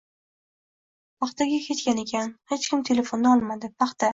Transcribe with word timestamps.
paxtaga 1.23 1.61
ketgan 1.67 2.01
ekan, 2.07 2.35
hech 2.55 2.69
kim 2.73 2.85
telefonni 2.91 3.35
olmadi. 3.37 3.75
Paxta 3.85 4.09